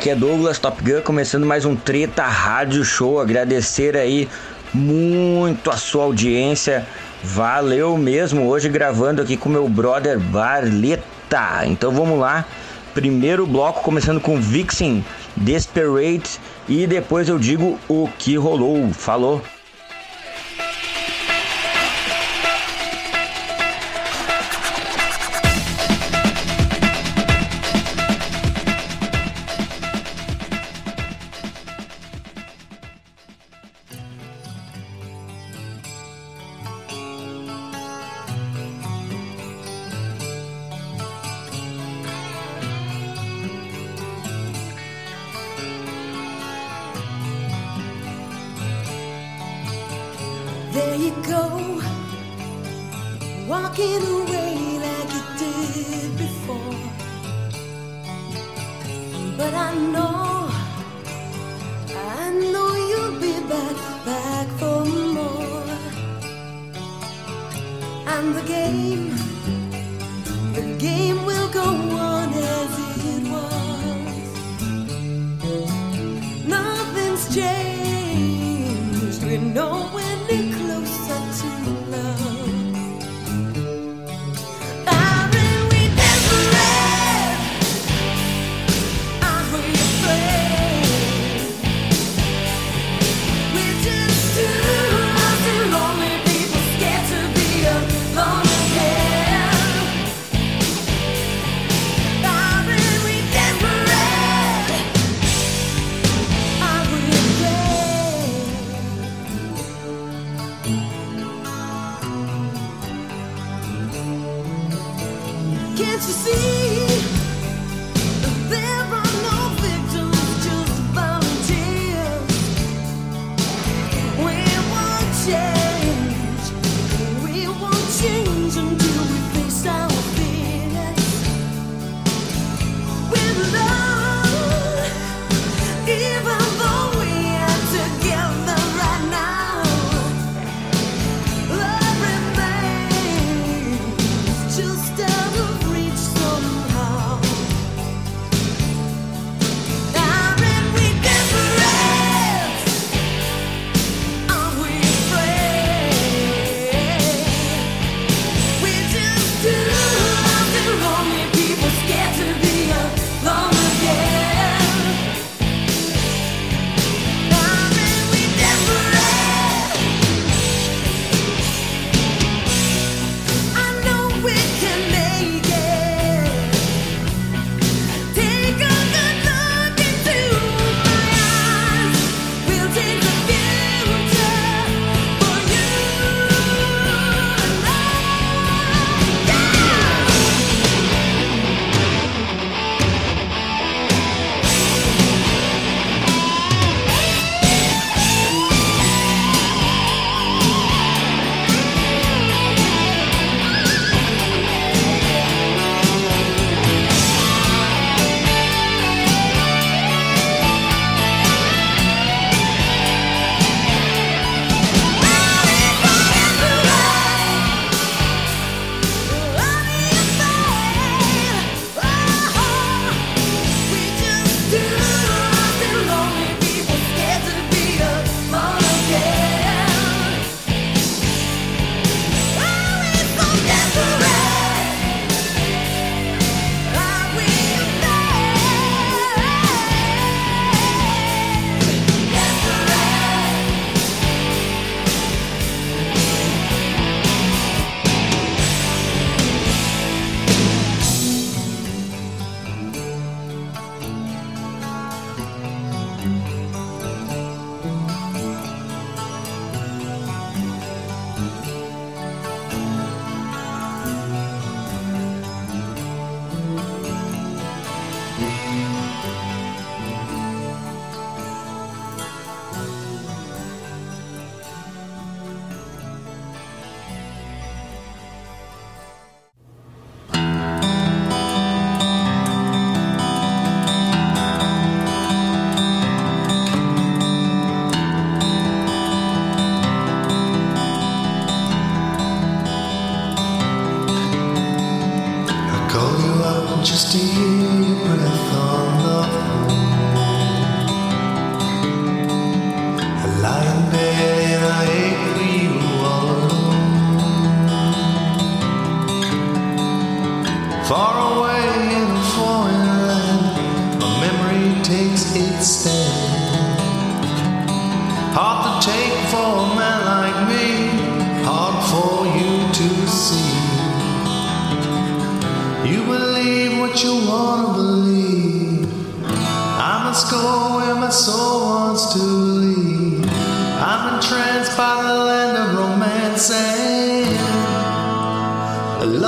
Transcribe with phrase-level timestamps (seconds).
[0.00, 3.20] Aqui é Douglas Top Gun, começando mais um Treta Rádio Show.
[3.20, 4.30] Agradecer aí
[4.72, 6.86] muito a sua audiência,
[7.22, 8.48] valeu mesmo.
[8.48, 11.66] Hoje gravando aqui com meu brother Barleta.
[11.66, 12.46] Então vamos lá,
[12.94, 15.04] primeiro bloco começando com Vixen,
[15.36, 18.88] Desperate e depois eu digo o que rolou.
[18.94, 19.42] Falou!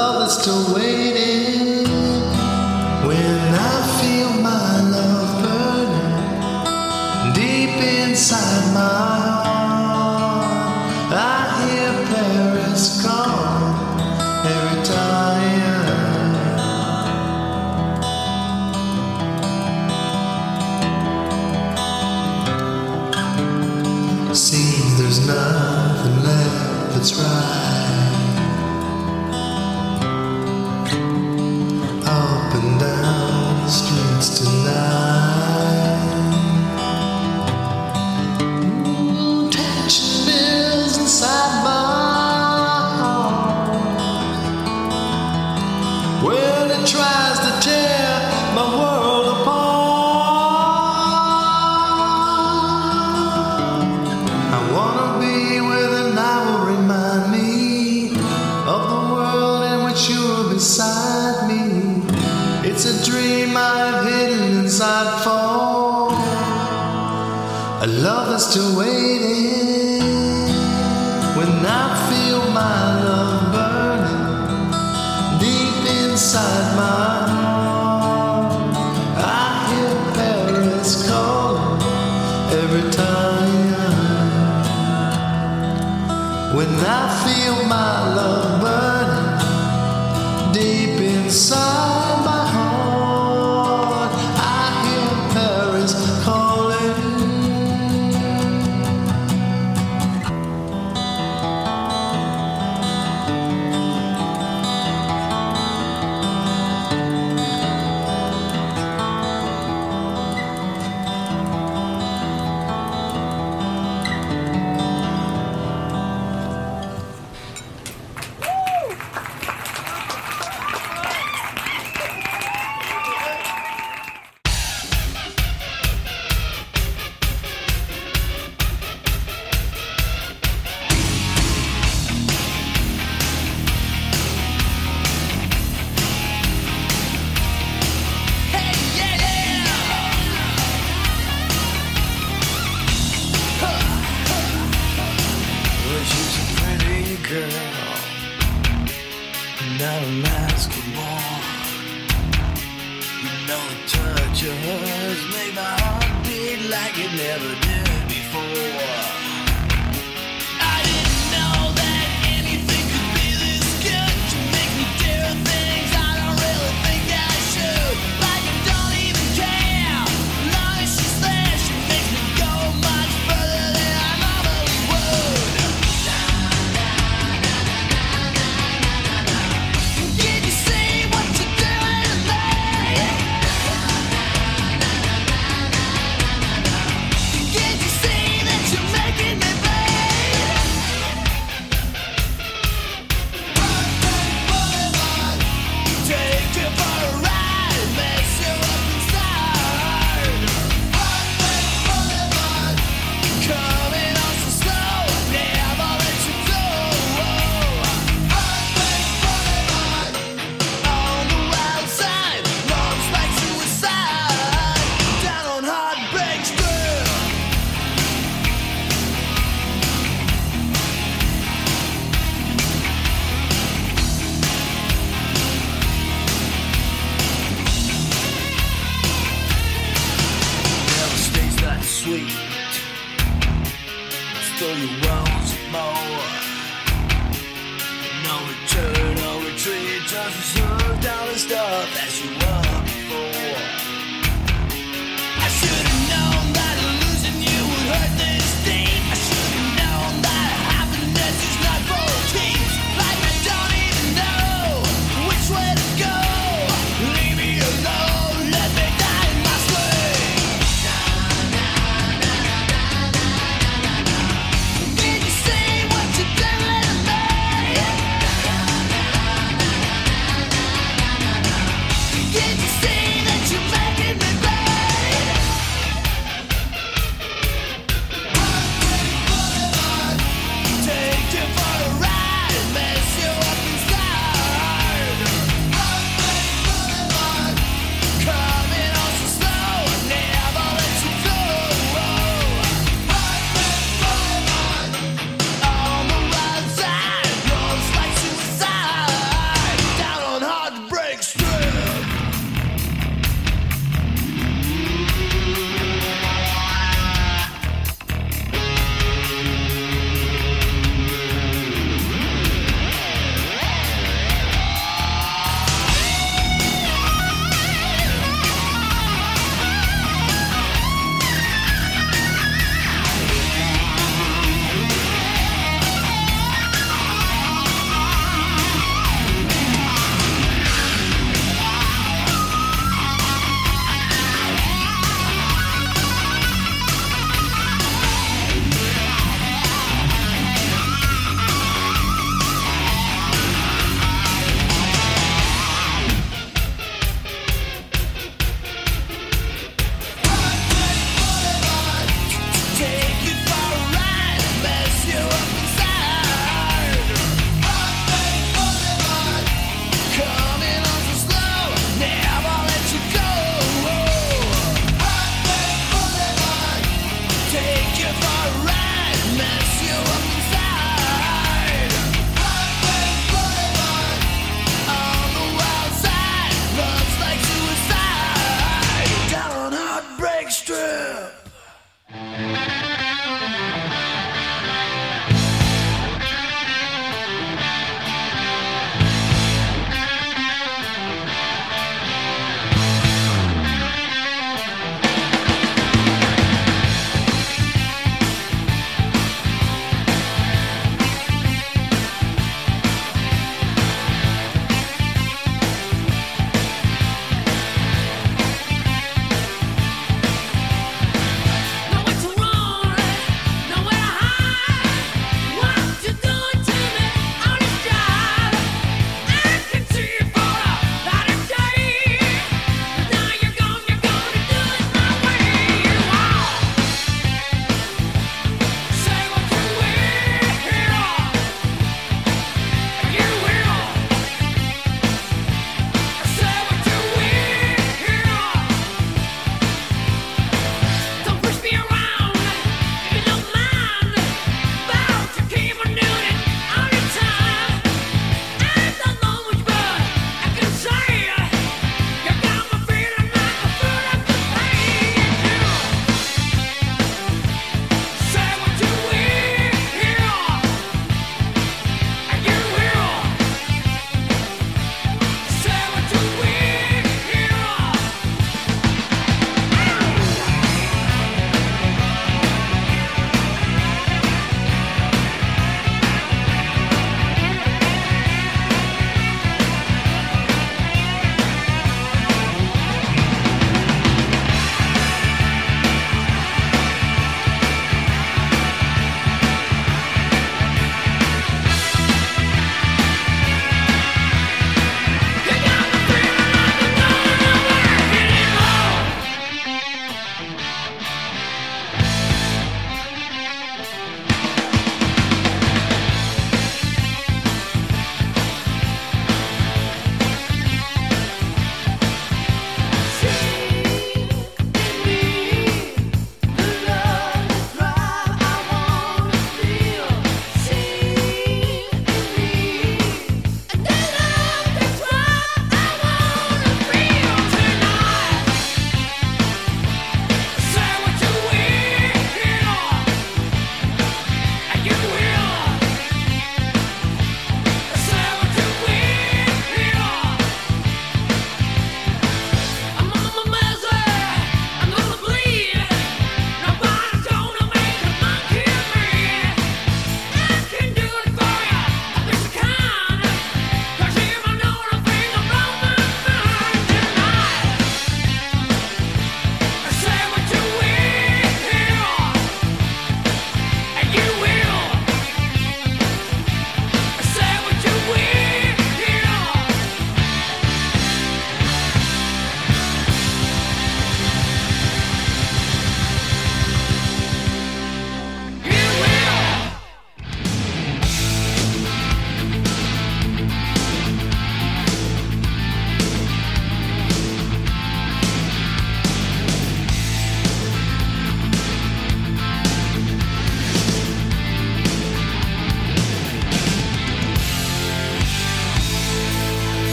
[0.00, 1.84] love is still waiting.
[3.08, 3.40] When
[3.72, 9.29] I feel my love burning deep inside my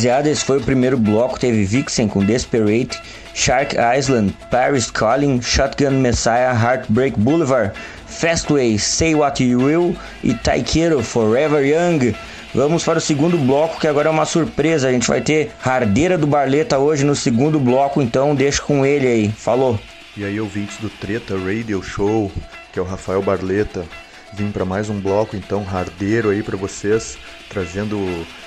[0.00, 1.38] rapaziada, esse foi o primeiro bloco.
[1.38, 2.98] Teve Vixen com Desperate,
[3.34, 7.72] Shark Island, Paris Calling, Shotgun Messiah, Heartbreak Boulevard,
[8.06, 12.14] Fastway, Say What You Will e Taikero Forever Young.
[12.54, 14.88] Vamos para o segundo bloco, que agora é uma surpresa.
[14.88, 19.06] A gente vai ter Hardeira do Barleta hoje no segundo bloco, então deixa com ele
[19.06, 19.28] aí.
[19.28, 19.78] Falou!
[20.16, 22.32] E aí, ouvintes do Treta Radio Show,
[22.72, 23.84] que é o Rafael Barleta,
[24.32, 27.98] vim para mais um bloco, então, hardeiro aí para vocês, trazendo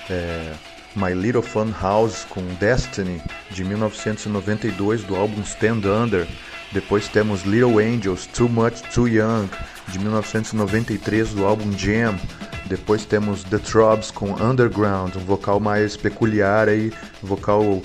[0.09, 0.51] é,
[0.95, 6.27] My Little Fun House com Destiny, de 1992, do álbum Stand Under.
[6.71, 9.49] Depois temos Little Angels, Too Much Too Young,
[9.87, 12.15] de 1993, do álbum Jam.
[12.65, 17.81] Depois temos The Trobs com Underground, um vocal mais peculiar aí, vocal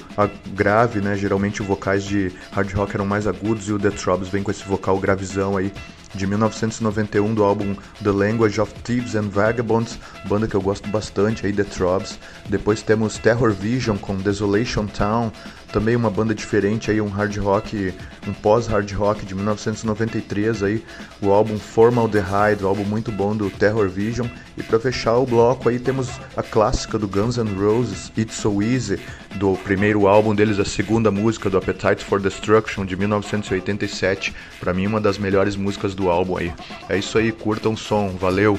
[0.54, 1.16] grave, né?
[1.16, 4.50] Geralmente os vocais de hard rock eram mais agudos e o The Trobs vem com
[4.50, 5.72] esse vocal gravizão aí
[6.14, 11.46] de 1991 do álbum The Language of Thieves and Vagabonds, banda que eu gosto bastante
[11.46, 12.18] aí, The Trobs.
[12.48, 15.32] Depois temos Terror Vision com Desolation Town,
[15.72, 17.92] também uma banda diferente aí, um hard rock,
[18.26, 20.84] um pós-hard rock de 1993 aí,
[21.20, 24.26] o álbum Formaldehyde, um álbum muito bom do Terror Vision.
[24.56, 28.62] E para fechar o bloco aí temos a clássica do Guns N' Roses, It's So
[28.62, 28.98] Easy,
[29.36, 34.86] do primeiro álbum deles, a segunda música do Appetite for Destruction de 1987, para mim
[34.86, 36.52] uma das melhores músicas do álbum aí.
[36.88, 38.58] É isso aí, curtam o som, valeu.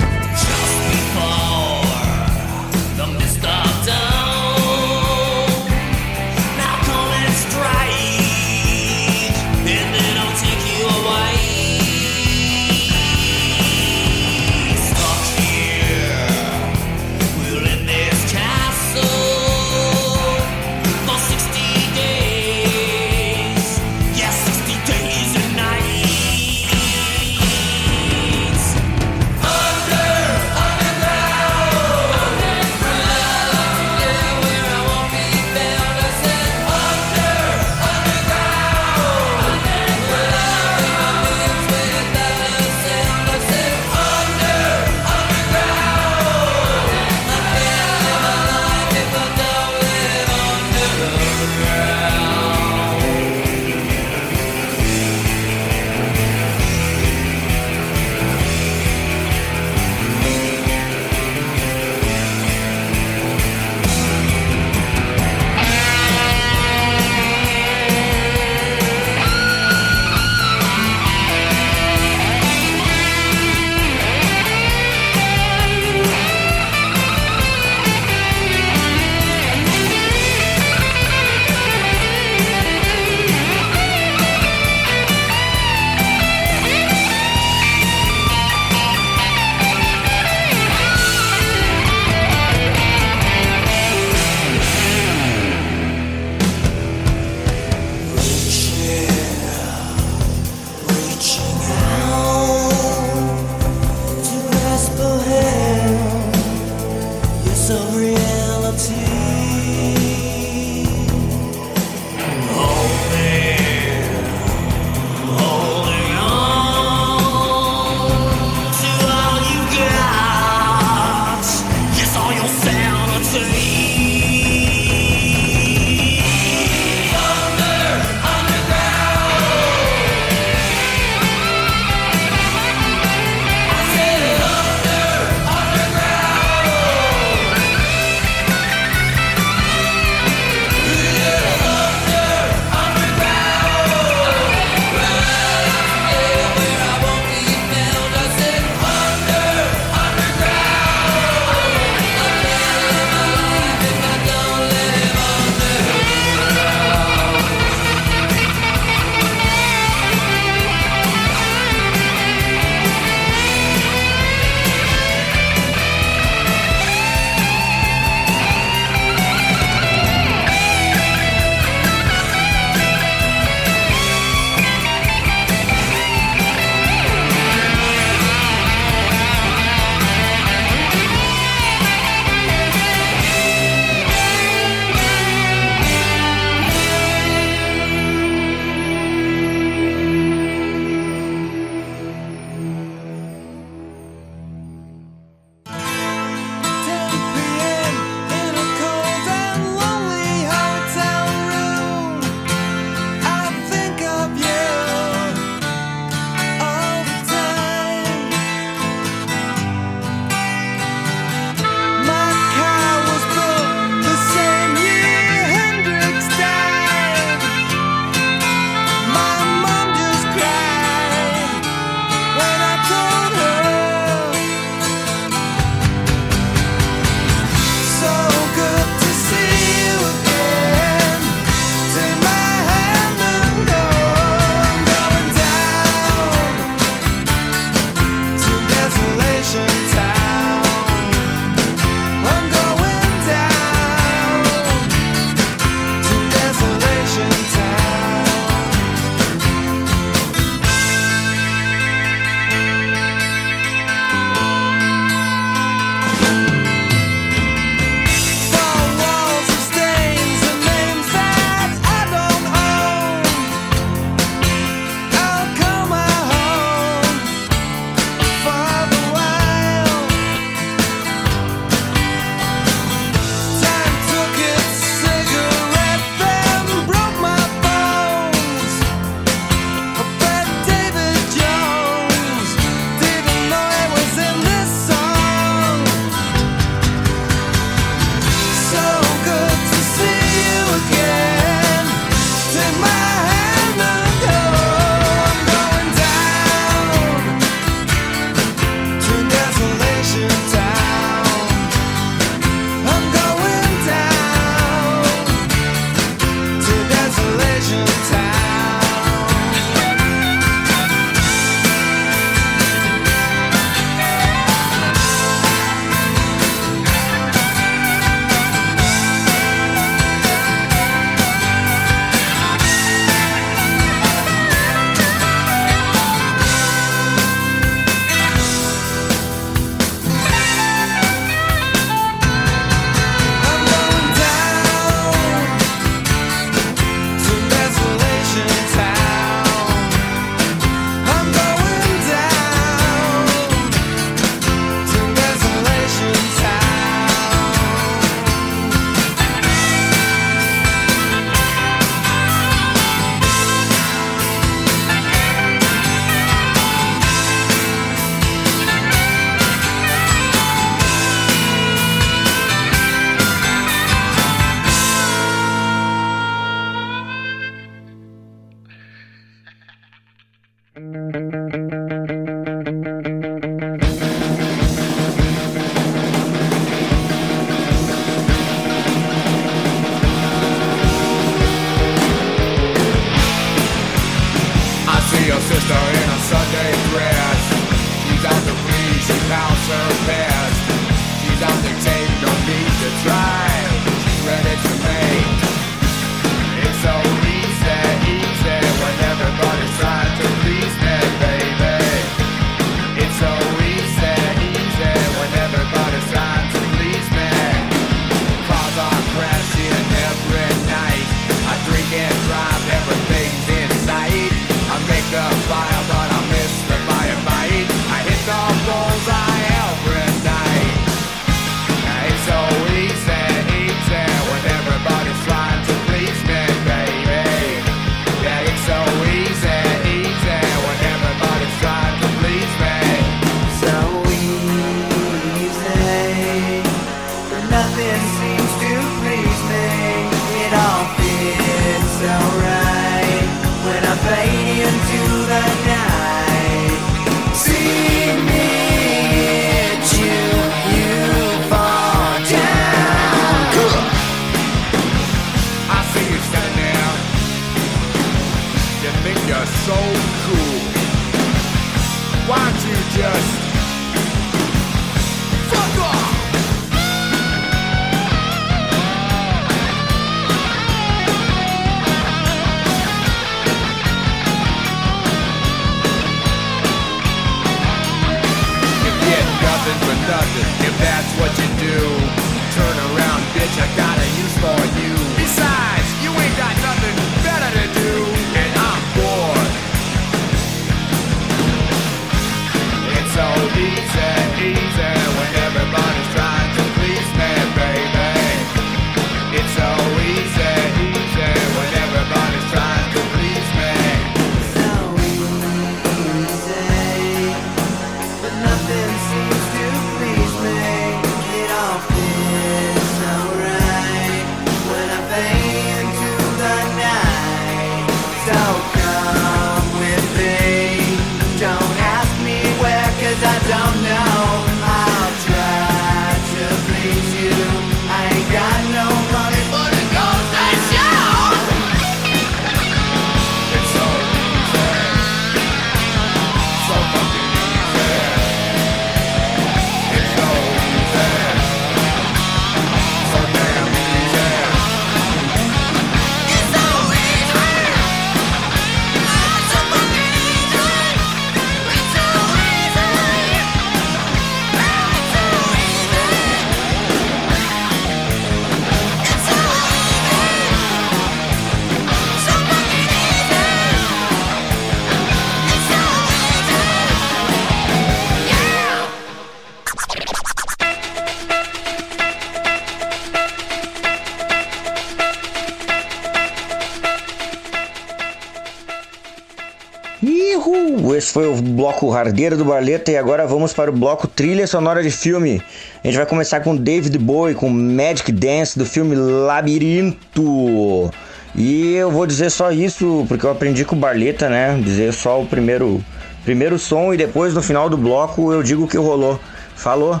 [581.12, 584.90] Foi o bloco Hardeira do Barleta e agora vamos para o bloco Trilha Sonora de
[584.90, 585.42] Filme.
[585.84, 590.90] A gente vai começar com David Bowie, com Magic Dance do filme Labirinto.
[591.36, 594.58] E eu vou dizer só isso, porque eu aprendi com o Barleta, né?
[594.64, 595.84] Dizer só o primeiro,
[596.24, 599.20] primeiro som e depois no final do bloco eu digo o que rolou.
[599.54, 600.00] Falou!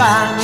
[0.00, 0.39] Stand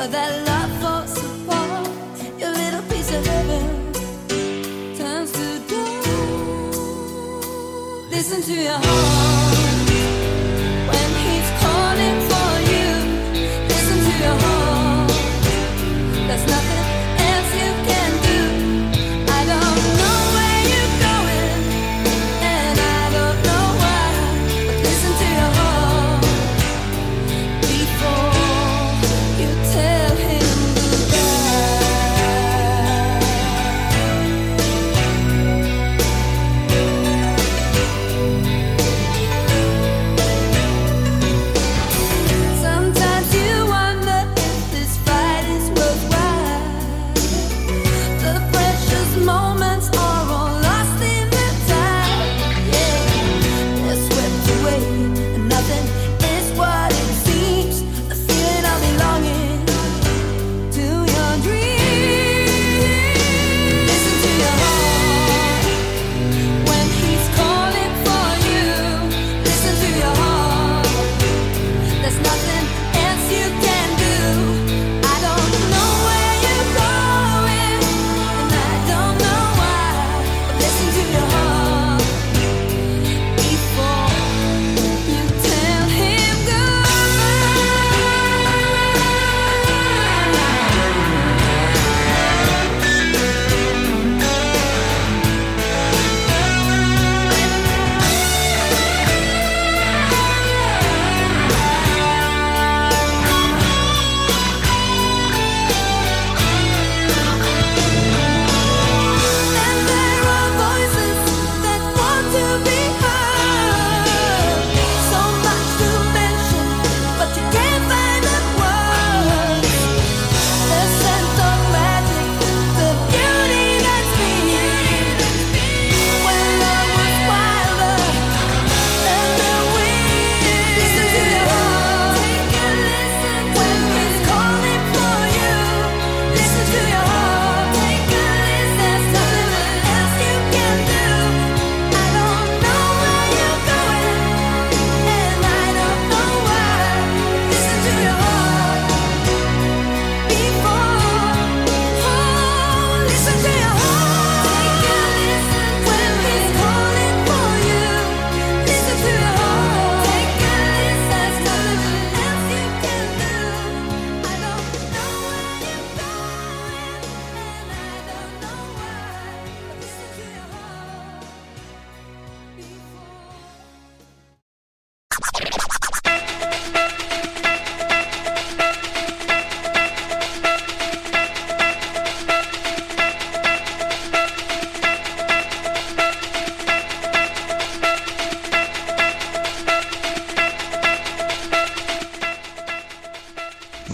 [0.00, 1.88] but that love falls apart.
[2.38, 3.92] Your little piece of heaven
[4.96, 6.78] turns to dust.
[8.10, 9.39] Listen to your heart.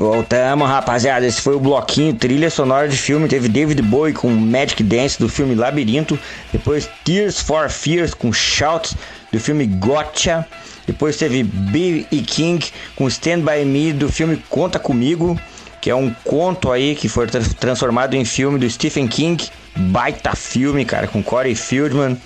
[0.07, 1.27] Voltamos, rapaziada.
[1.27, 3.27] Esse foi o bloquinho trilha sonora de filme.
[3.27, 6.17] Teve David Bowie com Magic Dance do filme Labirinto.
[6.53, 8.95] Depois Tears for Fears com Shout
[9.33, 10.47] do filme Gotcha.
[10.87, 15.37] Depois teve B e King com Stand By Me do filme Conta Comigo,
[15.81, 19.45] que é um conto aí que foi tra- transformado em filme do Stephen King.
[19.75, 22.17] Baita filme, cara, com Corey Feldman,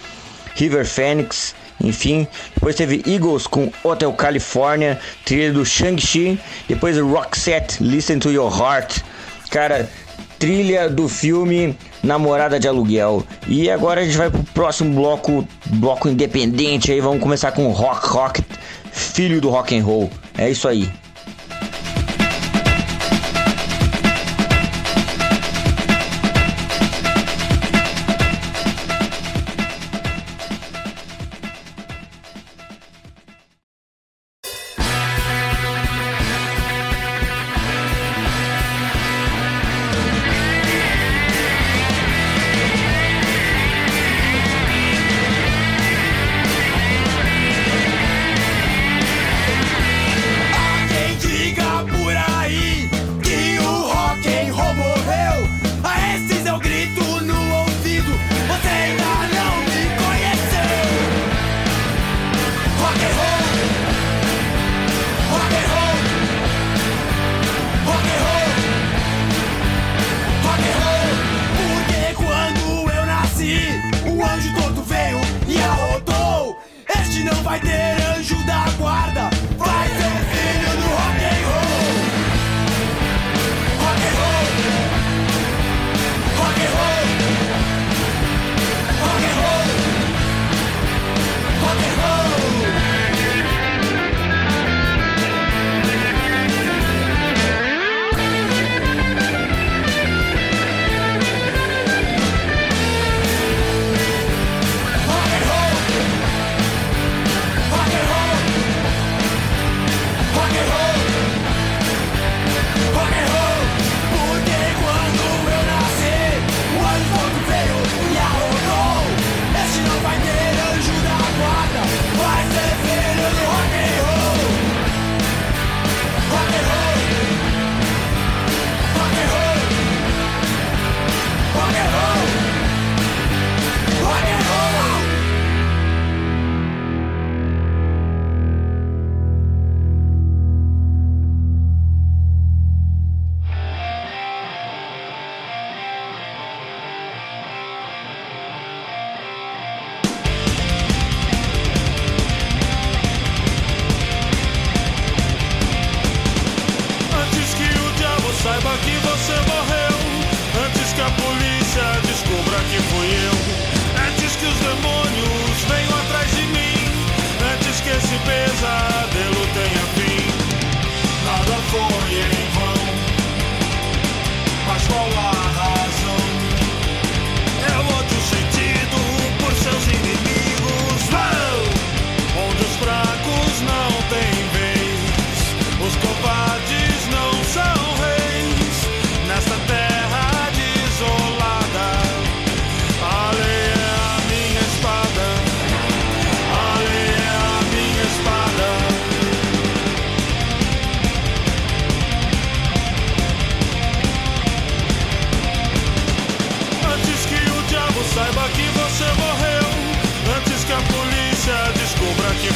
[0.54, 2.26] River Phoenix, enfim.
[2.54, 6.38] Depois teve Eagles com Hotel California, trilha do Shang-Chi.
[6.68, 9.02] Depois Roxette, Listen to Your Heart.
[9.50, 9.88] Cara,
[10.38, 13.24] trilha do filme Namorada de Aluguel.
[13.46, 17.00] E agora a gente vai pro próximo bloco, bloco independente aí.
[17.00, 18.44] Vamos começar com Rock Rock,
[18.90, 20.10] filho do rock and roll.
[20.38, 20.88] É isso aí.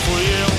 [0.04, 0.53] for you.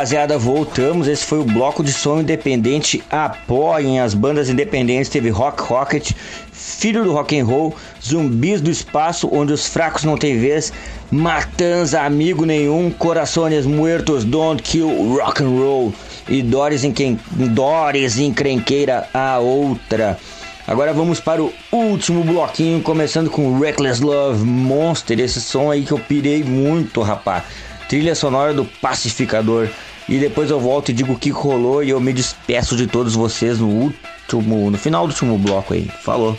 [0.00, 1.06] Rapaziada, voltamos.
[1.06, 3.02] Esse foi o bloco de som independente.
[3.10, 5.10] Apoiem as bandas independentes.
[5.10, 6.12] Teve Rock Rocket,
[6.50, 10.72] Filho do Rock and Roll, Zumbis do Espaço, onde os fracos não têm vez,
[11.10, 15.94] Matanza, Amigo Nenhum, Corações Muertos, Don't Kill Rock and Roll
[16.26, 20.18] e Doris em quem Doris encrenqueira a outra.
[20.66, 25.92] Agora vamos para o último bloquinho, começando com Reckless Love Monster, esse som aí que
[25.92, 27.44] eu pirei muito, rapá.
[27.86, 29.68] Trilha sonora do Pacificador.
[30.10, 33.14] E depois eu volto e digo o que rolou e eu me despeço de todos
[33.14, 35.88] vocês no último, no final do último bloco aí.
[36.02, 36.36] Falou.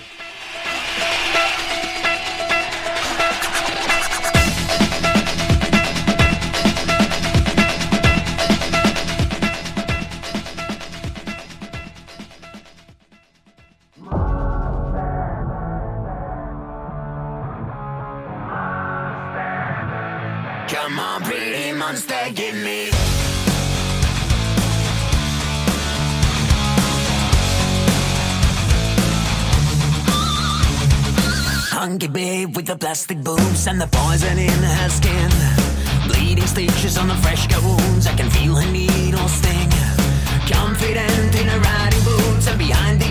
[20.67, 22.80] Come on, pretty monster, give me.
[31.91, 35.29] Hunky babe with the plastic boobs and the poison in her skin.
[36.07, 38.07] Bleeding stitches on the fresh cut wounds.
[38.07, 39.69] I can feel her needle sting.
[40.47, 43.10] Confident in her riding boots and behind the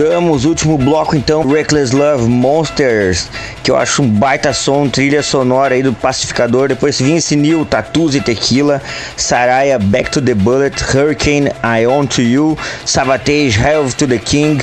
[0.00, 3.28] Voltamos, último bloco então, Reckless Love Monsters,
[3.62, 6.68] que eu acho um baita som, trilha sonora aí do Pacificador.
[6.68, 8.80] Depois Vince Neil, Tattoos e Tequila,
[9.14, 12.56] Saraya, Back to the Bullet, Hurricane, I On to You,
[12.86, 14.62] Savatage, Hail to the King,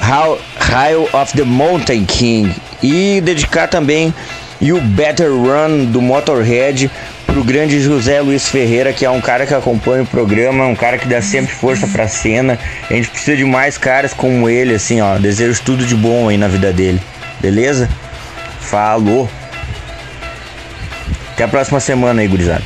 [0.00, 2.54] Hail of the Mountain King.
[2.82, 4.14] E dedicar também
[4.62, 6.90] You Better Run do Motorhead
[7.32, 10.98] pro grande José Luiz Ferreira, que é um cara que acompanha o programa, um cara
[10.98, 12.58] que dá sempre força pra cena.
[12.90, 15.16] A gente precisa de mais caras como ele, assim, ó.
[15.16, 17.00] Desejo tudo de bom aí na vida dele.
[17.40, 17.88] Beleza?
[18.60, 19.30] Falou!
[21.32, 22.64] Até a próxima semana aí, gurizada.